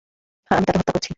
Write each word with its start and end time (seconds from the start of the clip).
হ্যা, 0.51 0.55
আমি 0.57 0.65
তাকে 0.67 0.79
হত্যা 0.79 0.93
করছি। 0.95 1.09